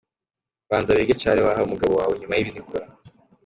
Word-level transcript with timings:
Banza 0.69 0.97
wige 0.97 1.15
care 1.21 1.39
waha 1.45 1.65
umugabo 1.67 1.93
wawe 1.99 2.13
nyuma 2.17 2.35
bizikora. 2.45 2.85